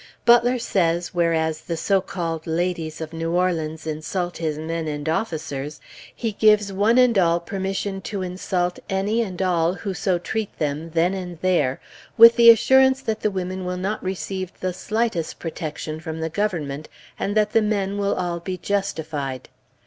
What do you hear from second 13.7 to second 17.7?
not receive the slightest protection from the Government, and that the